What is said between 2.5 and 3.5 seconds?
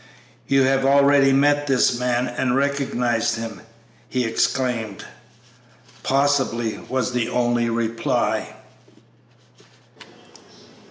recognized